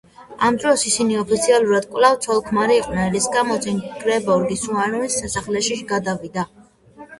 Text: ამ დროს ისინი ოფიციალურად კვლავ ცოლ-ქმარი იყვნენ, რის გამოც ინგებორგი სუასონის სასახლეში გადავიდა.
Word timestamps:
ამ 0.45 0.55
დროს 0.61 0.85
ისინი 0.91 1.17
ოფიციალურად 1.23 1.85
კვლავ 1.91 2.17
ცოლ-ქმარი 2.23 2.79
იყვნენ, 2.81 3.13
რის 3.17 3.29
გამოც 3.37 3.69
ინგებორგი 3.75 4.61
სუასონის 4.65 5.21
სასახლეში 5.23 5.81
გადავიდა. 5.95 6.51